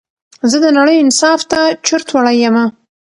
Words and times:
زه 0.49 0.57
د 0.65 0.67
نړۍ 0.79 0.95
انصاف 0.99 1.41
ته 1.51 1.61
چورت 1.85 2.07
وړى 2.13 2.35
يمه 2.43 2.65